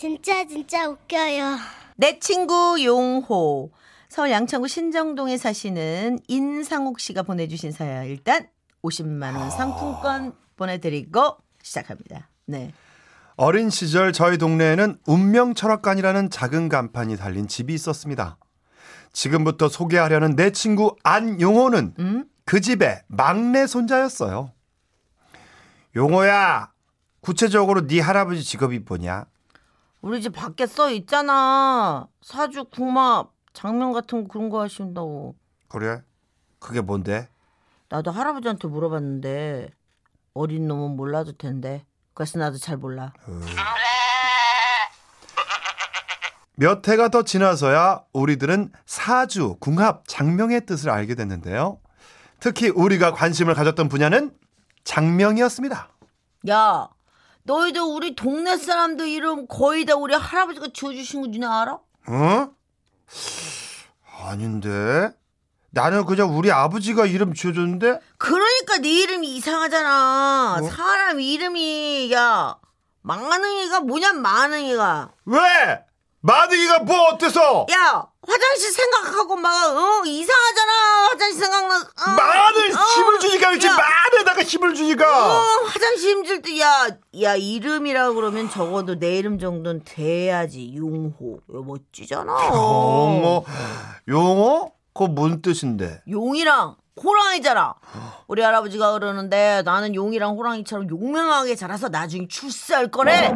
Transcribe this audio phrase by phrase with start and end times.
[0.00, 1.58] 진짜 진짜 웃겨요.
[1.96, 3.70] 내 친구 용호.
[4.08, 8.06] 서울 양천구 신정동에 사시는 인상욱 씨가 보내주신 사연.
[8.06, 8.46] 일단
[8.82, 12.30] 50만 원 상품권 보내드리고 시작합니다.
[12.46, 12.72] 네.
[13.36, 18.38] 어린 시절 저희 동네에는 운명 철학관이라는 작은 간판이 달린 집이 있었습니다.
[19.12, 22.24] 지금부터 소개하려는 내 친구 안용호는 음?
[22.46, 24.50] 그 집의 막내 손자였어요.
[25.94, 26.72] 용호야,
[27.20, 29.26] 구체적으로 네 할아버지 직업이 뭐냐?
[30.02, 32.08] 우리 집 밖에 써 있잖아.
[32.22, 35.36] 사주, 궁합, 장면 같은 거 그런 거 하신다고.
[35.68, 36.02] 그래?
[36.58, 37.28] 그게 뭔데?
[37.88, 39.70] 나도 할아버지한테 물어봤는데
[40.34, 41.84] 어린 놈은 몰라도 텐데.
[42.14, 43.12] 그래서 나도 잘 몰라.
[46.56, 51.80] 몇 해가 더 지나서야 우리들은 사주, 궁합, 장명의 뜻을 알게 됐는데요.
[52.38, 54.34] 특히 우리가 관심을 가졌던 분야는
[54.84, 55.88] 장명이었습니다.
[56.48, 56.88] 야,
[57.44, 61.72] 너희들 우리 동네 사람들 이름 거의 다 우리 할아버지가 지어주신 거 니네 알아?
[62.08, 62.48] 어?
[64.22, 65.10] 아닌데.
[65.72, 68.00] 나는 그냥 우리 아버지가 이름 지어줬는데?
[68.18, 70.56] 그러니까 네 이름이 이상하잖아.
[70.60, 70.68] 뭐?
[70.70, 72.56] 사람 이름이 야
[73.02, 75.12] 망하능이가 뭐냐 망하능이가.
[75.26, 75.38] 왜?
[76.20, 77.66] 마등이가 뭐 어때서?
[77.72, 80.72] 야 화장실 생각하고 막 어, 이상하잖아.
[81.10, 81.76] 화장실 생각나.
[81.76, 85.06] 어, 마늘 어, 힘을 주니까 그렇지 야, 마늘에다가 힘을 어, 주니까
[85.66, 91.40] 화장실 힘들 때야야 이름이라 그러면 적어도 내 이름 정도는 돼야지 용호.
[91.48, 92.32] 이거 멋지잖아.
[92.52, 93.44] 용어
[94.08, 94.70] 용어?
[94.92, 96.02] 그거 뭔 뜻인데?
[96.10, 97.74] 용이랑 호랑이잖아.
[98.28, 103.32] 우리 할아버지가 그러는데 나는 용이랑 호랑이처럼 용맹하게 자라서 나중에 출세할 거래.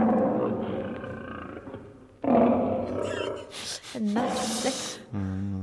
[3.95, 5.01] 했나 출세?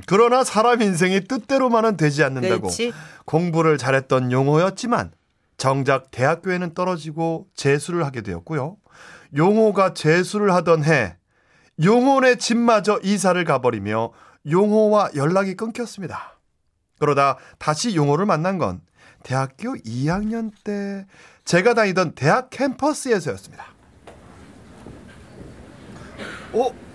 [0.05, 2.93] 그러나 사람 인생이 뜻대로만은 되지 않는다고 그렇지.
[3.25, 5.11] 공부를 잘했던 용호였지만
[5.57, 8.77] 정작 대학교에는 떨어지고 재수를 하게 되었고요.
[9.35, 11.17] 용호가 재수를 하던 해
[11.83, 14.11] 용호네 집마저 이사를 가버리며
[14.50, 16.39] 용호와 연락이 끊겼습니다.
[17.00, 18.81] 그러다 다시 용호를 만난 건
[19.23, 21.06] 대학교 2학년 때
[21.45, 23.66] 제가 다니던 대학 캠퍼스에서였습니다.
[26.53, 26.91] 어?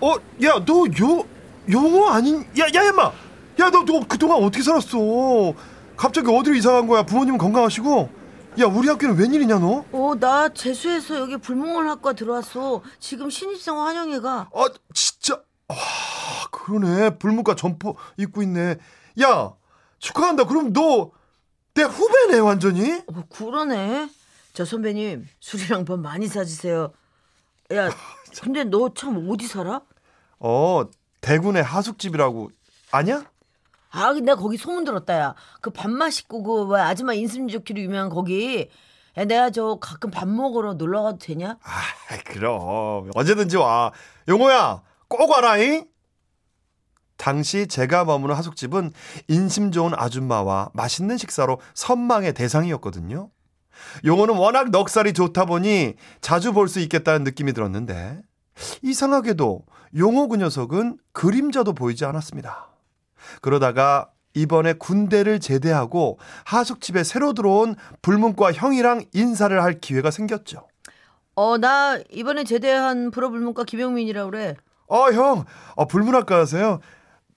[0.00, 0.14] 어?
[0.44, 1.24] 야, 너 요,
[1.70, 3.12] 용호 아닌, 야, 야, 야마!
[3.60, 4.98] 야, 너, 너 그동안 어떻게 살았어?
[5.96, 7.02] 갑자기 어디로 이사 간 거야?
[7.02, 8.10] 부모님은 건강하시고?
[8.60, 9.84] 야, 우리 학교는 웬일이냐, 너?
[9.92, 12.82] 어, 나 재수해서 여기 불문학과 들어왔어.
[13.00, 14.50] 지금 신입생 환영회가.
[14.54, 14.64] 아,
[14.94, 15.34] 진짜.
[15.68, 15.76] 와,
[16.50, 17.18] 그러네.
[17.18, 18.76] 불문과 점퍼 입고 있네.
[19.22, 19.52] 야,
[19.98, 20.44] 축하한다.
[20.44, 21.10] 그럼 너,
[21.74, 23.02] 내 후배네, 완전히?
[23.06, 24.08] 어, 그러네.
[24.54, 26.92] 저 선배님 술이랑 밥 많이 사주세요.
[27.72, 27.90] 야,
[28.42, 29.82] 근데 너 참 어디 살아?
[30.38, 30.84] 어,
[31.20, 32.50] 대군의 하숙집이라고.
[32.90, 33.24] 아냐?
[33.90, 35.34] 아, 내가 거기 소문 들었다, 야.
[35.60, 38.68] 그 밥 맛 있고, 그, 뭐, 아줌마 인심 좋기로 유명한 거기.
[39.16, 41.58] 야, 내가 저 가끔 밥 먹으러 놀러 가도 되냐?
[41.62, 43.10] 아, 그럼.
[43.14, 43.92] 언제든지 와.
[44.28, 45.86] 용호야, 꼭 와라잉?
[47.16, 48.92] 당시 제가 머무는 하숙집은
[49.26, 53.30] 인심 좋은 아줌마와 맛있는 식사로 선망의 대상이었거든요.
[54.04, 58.20] 용호는 워낙 넉살이 좋다 보니 자주 볼 수 있겠다는 느낌이 들었는데
[58.82, 59.62] 이상하게도
[59.96, 62.68] 용호 그 녀석은 그림자도 보이지 않았습니다.
[63.40, 70.66] 그러다가 이번에 군대를 제대하고 하숙집에 새로 들어온 불문과 형이랑 인사를 할 기회가 생겼죠.
[71.34, 74.56] 어, 나 이번에 제대한 불어불문과 김영민이라 그래.
[74.90, 75.44] 아, 형,
[75.76, 76.80] 아, 불문학과세요?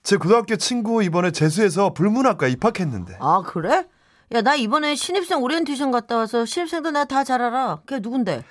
[0.03, 3.17] 제 고등학교 친구 이번에 재수해서 불문학과 입학했는데.
[3.19, 3.85] 아, 그래?
[4.33, 7.81] 야, 나 이번에 신입생 오리엔테이션 갔다 와서 신입생도 나 다 잘 알아.
[7.85, 8.43] 걔 누군데?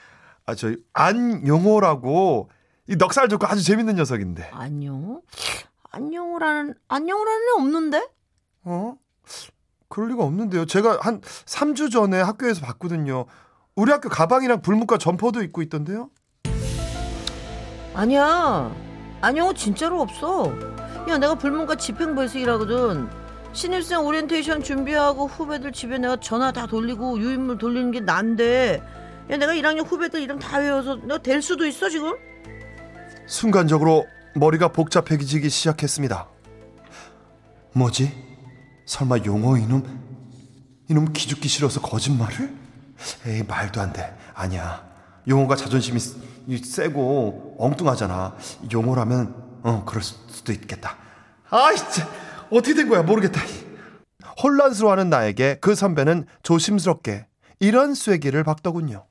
[0.46, 2.50] 아, 저희 안용호라고
[2.88, 4.50] 이 넉살 좋고 아주 재밌는 녀석인데.
[4.52, 5.22] 안용호?
[5.90, 8.08] 안용호라는, 안용호라는 애 없는데?
[8.64, 8.94] 어?
[9.88, 10.66] 그럴 리가 없는데요.
[10.66, 13.24] 제가 한 3주 전에 학교에서 봤거든요.
[13.74, 16.10] 우리 학교 가방이랑 불문과 점퍼도 입고 있던데요.
[17.94, 18.70] 아니야.
[19.22, 20.52] 안용호는 진짜로 없어.
[21.08, 23.08] 야, 내가 불문과 집행부에서 일하거든.
[23.52, 28.82] 신입생 오리엔테이션 준비하고 후배들 집에 내가 전화 다 돌리고 유인물 돌리는 게 난데.
[29.30, 32.14] 야, 내가 1학년 후배들 이름 다 외워서 내가 댈 수도 있어, 지금?
[33.26, 36.28] 순간적으로 머리가 복잡해지기 시작했습니다.
[37.72, 38.12] 뭐지?
[38.86, 39.84] 설마 용호 이놈
[40.88, 42.52] 이놈 기죽기 싫어서 거짓말을?
[43.26, 44.16] 에이 말도 안 돼.
[44.34, 44.84] 아니야.
[45.28, 48.36] 용호가 자존심이 세고 엉뚱하잖아.
[48.72, 50.96] 용호라면 어 그럴 수도 있겠다.
[51.50, 52.08] 아이 진짜
[52.50, 53.40] 어떻게 된 거야 모르겠다.
[54.42, 57.26] 혼란스러워하는 나에게 그 선배는 조심스럽게
[57.58, 59.04] 이런 쐐기를 박더군요.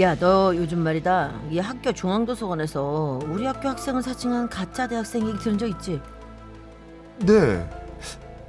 [0.00, 1.32] 야, 너 요즘 말이다.
[1.50, 6.00] 이 학교 중앙도서관에서 우리 학교 학생을 사칭한 가짜 대학생 얘기 들은 적 있지?
[7.20, 7.68] 네.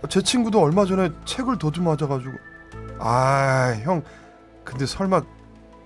[0.10, 2.32] 제 친구도 얼마 전에 책을 도둑 맞아가지고.
[3.00, 4.04] 아, 형.
[4.64, 5.24] 근데 설마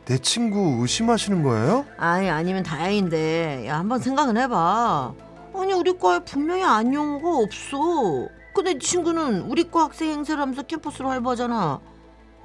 [0.05, 1.85] 내 친구 의심하시는 거예요?
[1.97, 5.13] 아니 아니면 다행인데 야 한번 생각은 해봐
[5.55, 7.77] 아니 우리 과에 분명히 안용호가 없어
[8.55, 11.79] 근데 네 친구는 우리 과 학생 행세를 하면서 캠퍼스로 활보하잖아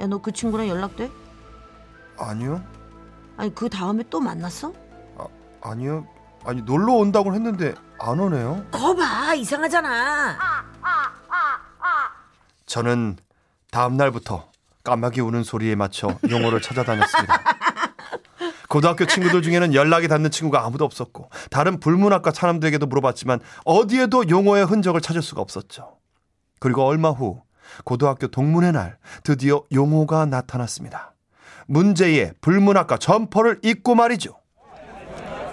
[0.01, 1.11] 야 너 그 친구랑 연락돼?
[2.19, 2.63] 아니요.
[3.37, 4.73] 아니 그 다음에 또 만났어?
[5.61, 6.07] 아니요.
[6.45, 8.65] 아니 놀러 온다고 했는데 안 오네요.
[8.71, 10.39] 거봐 이상하잖아
[12.67, 13.17] 저는
[13.71, 14.49] 다음 날부터
[14.85, 17.43] 까마귀 우는 소리에 맞춰 용호를 찾아다녔습니다.
[18.69, 25.01] 고등학교 친구들 중에는 연락이 닿는 친구가 아무도 없었고 다른 불문학과 사람들에게도 물어봤지만 어디에도 용호의 흔적을
[25.01, 25.97] 찾을 수가 없었죠.
[26.61, 27.43] 그리고 얼마 후
[27.85, 31.15] 고등학교 동문회 날 드디어 용호가 나타났습니다.
[31.67, 34.35] 문제의 불문학과 점퍼를 입고 말이죠.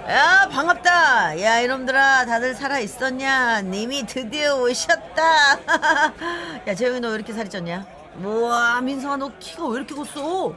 [0.07, 5.23] 야 반갑다 야 이놈들아 다들 살아있었냐 님이 드디어 오셨다
[6.67, 7.83] 야 재영이 너 왜 이렇게 살이 쪘냐
[8.23, 10.53] 우와 민성아 너 키가 왜 이렇게 컸어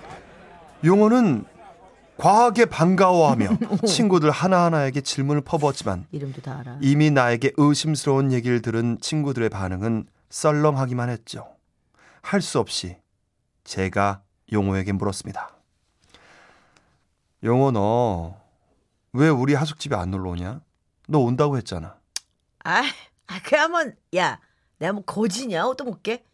[0.84, 1.46] 용호는
[2.18, 3.48] 과하게 반가워하며
[3.86, 11.08] 친구들 하나하나에게 질문을 퍼부었지만 이름도 다 알아 이미 나에게 의심스러운 얘기를 들은 친구들의 반응은 썰렁하기만
[11.10, 11.46] 했죠.
[12.22, 12.96] 할 수 없이
[13.64, 14.22] 제가
[14.52, 15.50] 용호에게 물었습니다.
[17.42, 18.48] 용호 너
[19.12, 20.60] 왜 우리 하숙집에 안 놀러 오냐?
[21.08, 21.96] 너 온다고 했잖아.
[22.64, 22.82] 아,
[23.26, 24.38] 아 한번 야
[24.78, 26.24] 내가 뭐 거지냐 또 볼게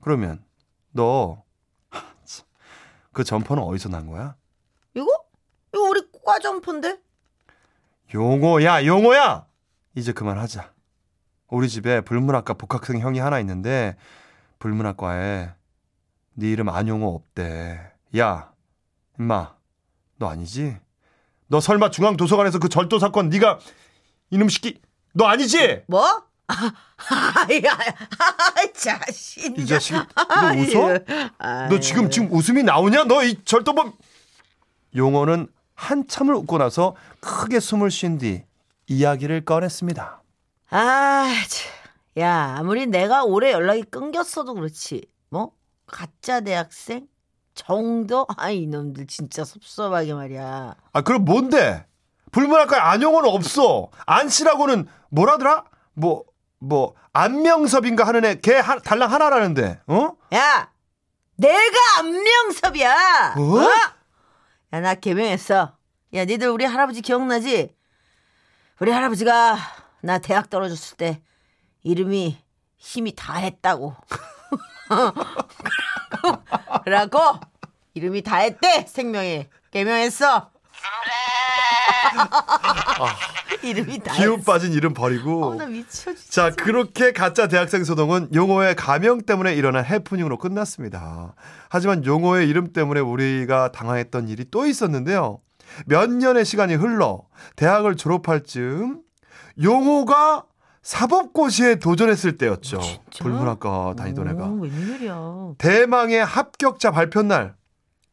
[0.00, 0.42] 그러면
[0.90, 1.42] 너
[3.12, 4.34] 그 점퍼는 어디서 난 거야?
[6.28, 6.98] 과 점퍼인데
[8.12, 9.46] 용호야, 용호야!
[9.94, 10.72] 이제 그만하자.
[11.48, 13.96] 우리 집에 불문학과 복학생 형이 하나 있는데
[14.58, 15.50] 불문학과에
[16.34, 17.80] 네 이름 안용호 없대.
[18.18, 18.52] 야,
[19.18, 19.54] 임마,
[20.18, 20.76] 너 아니지?
[21.46, 23.58] 너 설마 중앙도서관에서 그 절도 사건 네가
[24.28, 24.82] 이놈 새끼
[25.14, 25.84] 너 아니지?
[25.86, 26.04] 뭐?
[26.48, 27.62] 아야
[28.74, 30.98] 자신 이 자식이 너 웃어?
[31.70, 33.04] 너 지금 지금 웃음이 나오냐?
[33.04, 33.94] 너 이 절도범
[34.94, 35.48] 용호는
[35.78, 38.42] 한참을 웃고 나서 크게 숨을 쉰 뒤
[38.88, 40.22] 이야기를 꺼냈습니다.
[40.70, 41.72] 아, 참.
[42.18, 45.06] 야, 아무리 내가 올해 연락이 끊겼어도 그렇지.
[45.30, 45.52] 뭐?
[45.86, 47.06] 가짜 대학생?
[47.54, 48.26] 정도?
[48.36, 50.74] 아, 이놈들 진짜 섭섭하게 말이야.
[50.92, 51.86] 아, 그럼 뭔데?
[52.32, 53.88] 불문학과에 안용호는 없어.
[54.06, 55.64] 안씨라고는 뭐라더라?
[55.94, 56.24] 뭐,
[56.58, 60.10] 뭐, 안명섭인가 하는 애, 걔 하, 달랑 하나라는데, 어?
[60.34, 60.70] 야!
[61.36, 63.34] 내가 안명섭이야!
[63.38, 63.97] 어?
[64.72, 65.76] 야, 나 개명했어.
[66.14, 67.74] 야, 니들 우리 할아버지 기억나지?
[68.80, 69.56] 우리 할아버지가
[70.02, 71.22] 나 대학 떨어졌을 때
[71.82, 72.38] 이름이
[72.76, 73.96] 힘이 다 했다고.
[76.84, 77.40] 그래갖고
[77.94, 79.48] 이름이 다 했대, 생명이.
[79.70, 80.50] 개명했어.
[83.62, 84.42] 이름이 다 기운.
[84.42, 85.46] 빠진 이름 버리고.
[85.46, 86.50] 어, 나 미쳐, 진짜.
[86.50, 91.34] 자, 그렇게 가짜 대학생 소동은 용호의 가명 때문에 일어난 해프닝으로 끝났습니다.
[91.68, 95.40] 하지만 용호의 이름 때문에 우리가 당황했던 일이 또 있었는데요.
[95.86, 97.22] 몇 년의 시간이 흘러
[97.56, 99.00] 대학을 졸업할 즈음
[99.62, 100.44] 용호가
[100.82, 102.80] 사법고시에 도전했을 때였죠.
[102.80, 103.24] 진짜?
[103.24, 104.44] 불문학과 다니던 애가.
[104.46, 105.52] 오, 웬일이야.
[105.58, 107.54] 대망의 합격자 발표 날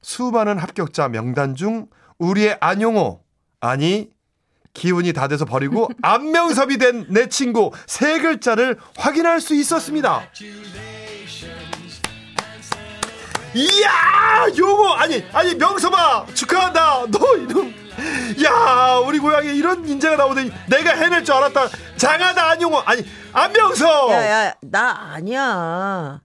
[0.02, 3.22] 수많은 합격자 명단 중 우리의 안용호
[3.70, 4.10] 아니
[4.74, 10.28] 기운이 다 돼서 버리고 안명섭이 된 내 친구 세 글자를 확인할 수 있었습니다.
[13.54, 17.06] 이야 용호 아니 아니 명섭아 축하한다.
[17.10, 17.74] 너 이름
[18.44, 21.70] 야 우리 고향에 이런 인재가 나오더니 내가 해낼 줄 알았다.
[21.96, 22.80] 장하다 안용호.
[22.86, 24.12] 아니 안명섭.
[24.12, 26.20] 야, 야, 나 아니야.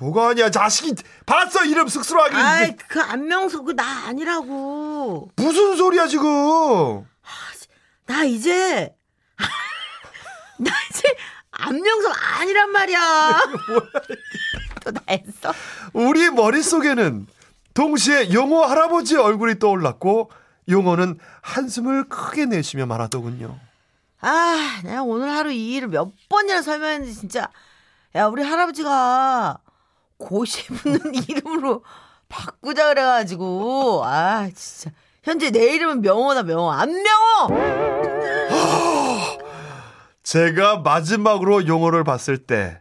[0.00, 0.94] 뭐가 아니야 자식이
[1.26, 1.64] 봤어?
[1.64, 5.30] 이름 쑥스러워하기는 아이, 그 안명석 그나 아니라고.
[5.36, 7.04] 무슨 소리야 지금?
[8.06, 8.94] 나 이제
[10.58, 11.02] 나 이제
[11.50, 13.40] 안명석 아니란 말이야.
[14.84, 15.52] 또다 했어.
[15.92, 17.26] 우리 머릿속에는
[17.74, 20.30] 동시에 용호 할아버지 얼굴이 떠올랐고
[20.68, 23.58] 용호는 한숨을 크게 내쉬며 말하더군요.
[24.20, 27.48] 아, 내가 오늘 하루 이 일을 몇 번이나 설명했는데 진짜.
[28.14, 29.58] 야, 우리 할아버지가
[30.18, 31.82] 붙는 이름으로
[32.28, 34.02] 바꾸자 그래가지고.
[34.04, 34.90] 아 진짜.
[35.22, 36.70] 현재 내 이름은 명호다 명호.
[36.70, 37.48] 안명호!
[40.22, 42.80] 제가 마지막으로 용호를 봤을 때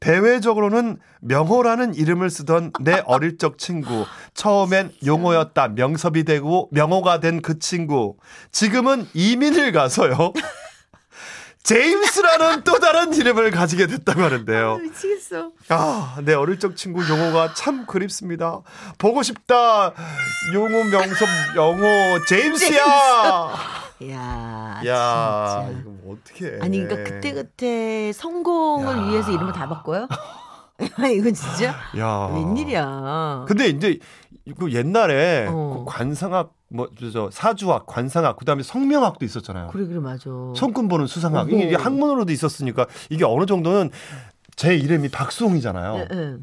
[0.00, 7.58] 대외적으로는 명호라는 이름을 쓰던 내 어릴 적 친구 처음엔 용호였다 명섭이 되고 명호가 된 그
[7.58, 8.16] 친구.
[8.52, 10.32] 지금은 이민을 가서요
[11.66, 17.86] 제임스라는 또 다른 이름을 가지게 됐다고 하는데요 미치겠어 아, 내 어릴 적 친구 용호가 참
[17.86, 18.60] 그립습니다.
[18.98, 19.92] 보고 싶다.
[20.54, 22.78] 용호 명섭 영호 제임스야.
[24.10, 25.68] 야, 야, 진짜.
[25.80, 26.58] 이거 뭐 어떻게?
[26.62, 29.02] 아니 그러니까 그때 그때 성공을 야.
[29.08, 30.06] 위해서 이름을 다 바꿔요?
[31.14, 32.30] 이거 진짜 야.
[32.34, 33.44] 웬일이야.
[33.48, 33.98] 근데 이제
[34.58, 35.84] 그 옛날에 어.
[35.86, 39.68] 그 관상학 뭐저 사주학, 관상학, 그다음에 성명학도 있었잖아요.
[39.68, 40.30] 그래 그래 맞아.
[40.54, 41.56] 손금 보는 수상학 어허.
[41.56, 43.90] 이게 학문으로도 있었으니까 이게 어느 정도는
[44.56, 45.96] 제 이름이 박수홍이잖아요.
[45.96, 46.36] 예, 예.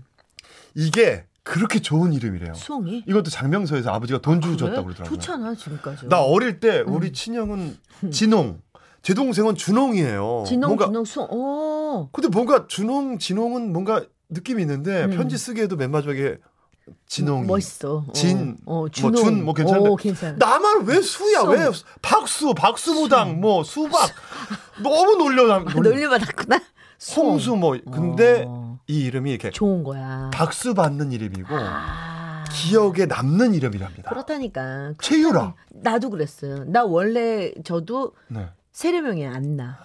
[0.76, 2.54] 이게 그렇게 좋은 이름이래요.
[2.54, 5.20] 수홍이 이것도 장명서에서 아버지가 돈 주고 줬다고 그러더라고요.
[5.20, 6.08] 좋잖아 지금까지.
[6.08, 7.78] 나 어릴 때 우리 친형은
[8.12, 8.62] 진홍,
[9.02, 10.46] 제 동생은 준홍이에요.
[10.48, 11.28] 진홍 뭔가 진홍 수홍.
[11.32, 12.10] 어.
[12.14, 15.12] 근데 뭔가 준홍, 진홍은 뭔가 느낌이 있는데 음.
[15.12, 16.38] 편지 쓰기에도 맨 마지막에
[17.08, 17.48] 진홍이.
[17.48, 18.06] 멋있어.
[18.14, 19.16] 진, 어, 뭐 준홍.
[19.16, 19.90] 준, 뭐 괜찮은데.
[19.90, 20.36] 어, 괜찮아.
[20.38, 21.42] 나만 왜 수야?
[21.42, 21.48] 수.
[21.50, 21.70] 왜
[22.02, 24.10] 박수, 박수무당, 뭐 수박
[24.82, 25.82] 너무 놀려 놀려.
[25.82, 26.60] 놀려 받았구나.
[26.98, 27.30] 수홍.
[27.32, 28.80] 홍수 뭐 근데 어.
[28.88, 30.30] 이 이름이 이렇게 좋은 거야.
[30.34, 32.44] 박수 받는 이름이고 아.
[32.52, 34.10] 기억에 남는 이름이랍니다.
[34.10, 34.94] 그렇다니까.
[35.02, 35.56] 최유라.
[35.72, 36.66] 나도 그랬어요.
[36.66, 38.48] 나 원래 저도 네.
[38.74, 39.80] 세례명이 안 나.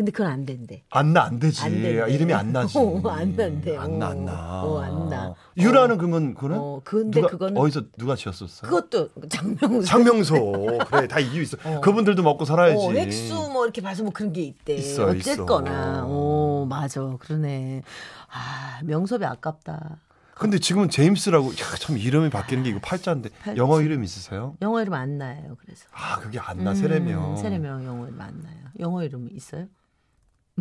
[0.00, 0.82] 근데 그건 안 된대.
[0.88, 1.62] 안나 안 되지.
[1.62, 1.74] 안.
[1.74, 2.72] 이름이 안 나지.
[2.80, 3.76] 어, 안 난대.
[3.76, 4.62] 안 나, 안 어, 나.
[4.64, 5.34] 어, 안 나.
[5.58, 8.70] 유라는 그러면 그는 어, 근데 누가, 그거는 어디서 누가 지었었어요?
[8.70, 9.86] 그것도 장명수.
[9.86, 10.78] 장명소.
[10.90, 11.58] 그래, 다 이유 있어.
[11.64, 11.82] 어.
[11.82, 12.82] 그분들도 먹고 살아야지.
[12.82, 14.74] 어, 획수 뭐 이렇게 봐서 뭐 그런 게 있대.
[14.76, 15.70] 있어, 어쨌거나.
[15.70, 16.04] 있어.
[16.08, 17.02] 어, 맞아.
[17.18, 17.82] 그러네.
[18.32, 19.98] 아, 명섭이 아깝다.
[20.34, 23.58] 근데 지금은 제임스라고 야, 참 이름이 바뀌는 게 이거 팔자인데 팔자.
[23.58, 24.56] 영어 이름 있으세요?
[24.62, 25.58] 영어 이름 안나요.
[25.60, 25.84] 그래서.
[25.92, 26.70] 아, 그게 안나.
[26.70, 27.36] 음, 세례명.
[27.36, 28.56] 세례명 영어 이름 안나요.
[28.78, 29.66] 영어 이름 있어요?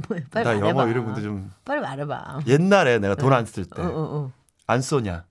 [0.07, 0.21] 뭐야?
[0.31, 0.69] 빨리 나 말해봐.
[0.69, 2.39] 영어 이름 근데 좀 빨리 말해봐.
[2.47, 4.31] 옛날에 내가 돈 안 쓸때 어, 어, 어.
[4.67, 5.23] 안소냐.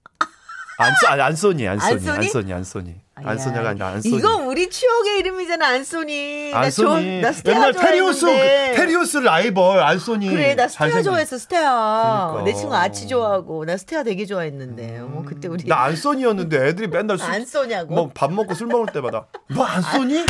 [0.81, 2.17] 안소 아니 안소니 안소니 안소니?
[2.19, 4.17] 안소니 안소니 아, 안소냐가 야, 아니라 안소니.
[4.17, 6.53] 이거 우리 추억의 이름이잖아, 안소니.
[6.53, 7.21] 나 안소니.
[7.21, 8.73] 조- 나 스테아 옛날 좋아했는데.
[8.77, 10.29] 테리우스 라이벌 안소니.
[10.31, 12.29] 그래, 나 스테아 잘생긴- 좋아했어, 스테아.
[12.31, 12.45] 그러니까.
[12.45, 15.01] 내 친구 아치 좋아하고, 나 스테아 되게 좋아했는데.
[15.01, 17.93] 뭐 그때 우리 나 안소니였는데 애들이 맨날 술, 안 쏘냐고.
[17.93, 20.25] 뭐 밥 먹고 술 먹을 때마다 너 안 쏘니?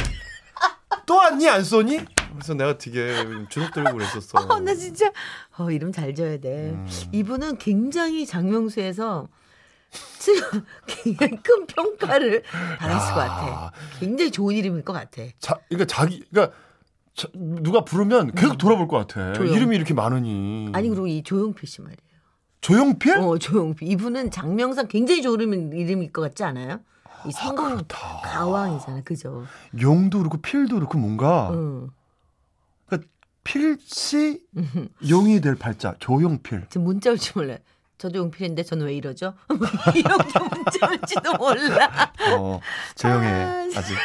[1.04, 2.00] 또 왔니 안 쏘니?
[2.38, 3.14] 그래서 내가 되게
[3.48, 4.38] 주눅 들고 그랬었어.
[4.38, 5.10] 어, 나 진짜
[5.58, 6.70] 어, 이름 잘 지어야 돼.
[6.70, 6.86] 음.
[7.12, 9.28] 이분은 굉장히 장명수에서
[10.18, 12.42] 지금 굉장히 큰 평가를
[12.78, 13.72] 받았을 것 같아.
[13.98, 15.22] 굉장히 좋은 이름일 것 같아.
[15.40, 16.56] 자, 그러니까 자기 그러니까
[17.14, 19.30] 자, 누가 부르면 계속 돌아볼 것 같아.
[19.30, 19.34] 음.
[19.34, 19.54] 조용.
[19.54, 20.70] 이름이 이렇게 많으니.
[20.72, 21.98] 아니 그리고 이 조용필 씨 말이에요.
[22.60, 23.16] 조용필?
[23.18, 26.80] 어 조용필 이분은 장명상 굉장히 좋은 이름- 이름일 것 같지 않아요?
[27.26, 28.20] 이 성공 그렇다.
[28.22, 29.44] 가왕이잖아, 그죠?
[29.80, 31.88] 용도 그렇고 필도 그렇고 뭔가 응.
[33.48, 34.42] 필시
[35.08, 36.66] 용이 될 팔자 조용필.
[36.68, 37.56] 지금 문자 올지 몰라.
[37.96, 39.32] 저도 용필인데 저는 왜 이러죠?
[39.96, 42.12] 이렇게 문자 올지도 몰라.
[42.36, 42.60] 어,
[42.94, 43.96] 조용해 아, 아직.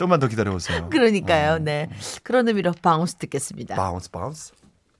[0.00, 0.90] 좀만 더 기다려 보세요.
[0.90, 1.88] 그러니까요, 네.
[2.24, 3.76] 그런 의미로 Bounce 듣겠습니다.
[3.76, 4.52] Bounce Bounce.